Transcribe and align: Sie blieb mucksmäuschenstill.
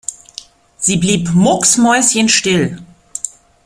Sie 0.79 0.97
blieb 0.97 1.31
mucksmäuschenstill. 1.35 2.81